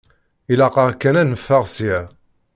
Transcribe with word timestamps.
Ilaq-aɣ 0.51 0.89
kan 1.01 1.19
ad 1.21 1.27
neffeɣ 1.27 1.63
ssya. 1.69 1.99